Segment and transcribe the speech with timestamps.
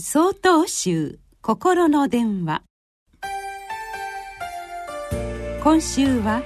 [0.00, 2.62] 総統集心の電話。
[5.60, 6.40] 今週は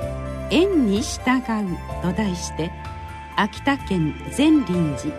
[0.52, 2.70] 「縁に従う」と題して
[3.36, 5.16] 秋田県善林寺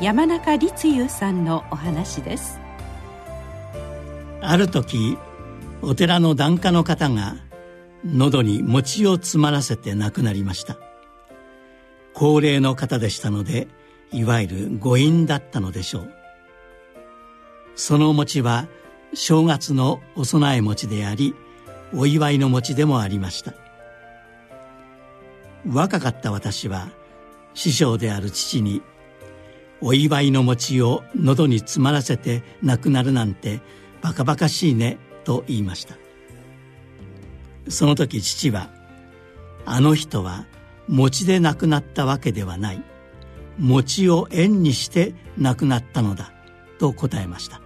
[0.00, 2.58] 山中立雄さんのお話です。
[4.40, 5.18] ある時
[5.82, 7.36] お寺の檀家の方が
[8.06, 10.78] 喉に餅を詰まらせて亡くなりました。
[12.14, 13.68] 高齢の方でしたので
[14.12, 16.17] いわゆる誤飲だったのでしょう。
[17.78, 18.66] その餅は
[19.14, 21.36] 正月のお供え餅であり
[21.94, 23.54] お祝いの餅でもありました。
[25.64, 26.88] 若かった私は
[27.54, 28.82] 師匠である父に
[29.80, 33.60] お祝いの餅を喉に詰まらせて亡くなるなんて
[34.02, 35.94] バカバカしいねと言いました。
[37.68, 38.70] その時父は
[39.64, 40.46] あの人は
[40.88, 42.82] 餅で亡くなったわけではない。
[43.56, 46.32] 餅を縁にして亡くなったのだ
[46.80, 47.60] と答えました。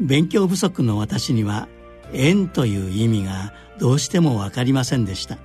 [0.00, 1.68] 勉強不足の私には
[2.12, 5.38] 縁という意味がどうしても分かりませんでした。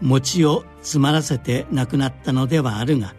[0.00, 3.14] 餅を詰まらせて亡くなったのではあるが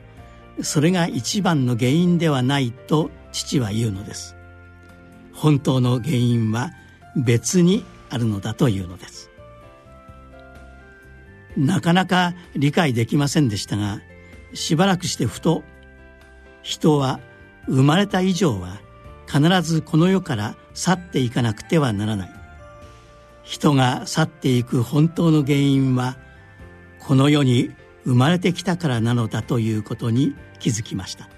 [0.63, 4.35] それが一番の原因ではないと父は言うのです。
[5.33, 6.71] 本当の原因は
[7.15, 9.29] 別にあるのだというのです。
[11.57, 14.01] なかなか理解できませんでしたが
[14.53, 15.63] しばらくしてふと
[16.61, 17.19] 人は
[17.67, 18.79] 生まれた以上は
[19.31, 22.31] 必ずこの世から去っていかなくてはならない。
[23.43, 26.17] 人が去っていく本当の原因は
[26.99, 27.71] この世に
[28.03, 31.29] 生まれてきたからなのだということに気づきました。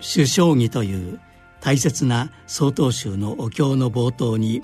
[0.00, 1.20] 首相儀という
[1.60, 4.62] 大切な曹洞宗のお経の冒頭に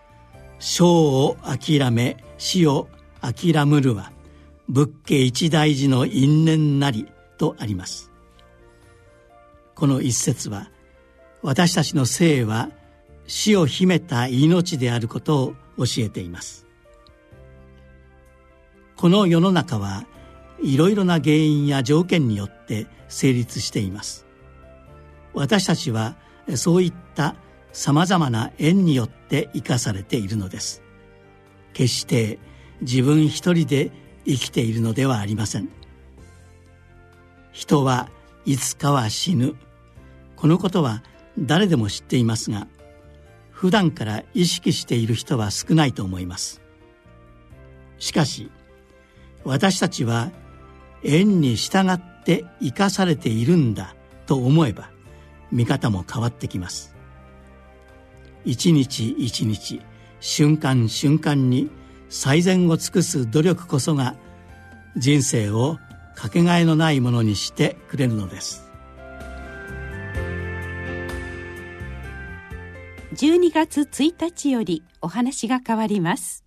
[0.58, 2.88] 「生を諦め死を
[3.20, 4.12] 諦むるは
[4.68, 8.13] 仏家一大事の因縁なり」とあります。
[9.74, 10.70] この一節は
[11.42, 12.70] 私たちの生は
[13.26, 16.66] 死を秘めた命であることを教えています。
[18.96, 20.06] この世の中は
[20.62, 24.26] いろいろな原因や条件によって成立しています。
[25.34, 26.16] 私たちは
[26.54, 27.34] そういった
[27.72, 30.82] さまざまな縁によって生かされているのです。
[31.72, 32.38] 決して
[32.80, 33.90] 自分一人で
[34.24, 35.68] 生きているのではありません。
[37.52, 38.08] 人は
[38.46, 39.56] いつかは死ぬ。
[40.44, 41.02] このことは
[41.38, 42.66] 誰でも知っていますが
[43.50, 46.60] 普段から意識している人は少ないと思います。
[47.98, 48.50] しかし
[49.42, 50.30] 私たちは
[51.02, 53.96] 縁に従って生かされているんだ
[54.26, 54.90] と思えば
[55.50, 56.94] 見方も変わってきます。
[58.44, 59.80] 一日一日
[60.20, 61.70] 瞬間瞬間に
[62.10, 64.14] 最善を尽くす努力こそが
[64.98, 65.78] 人生を
[66.14, 68.63] かけがえのないものにしてくれるのです。
[73.14, 76.43] 12月1日よりお話が変わります。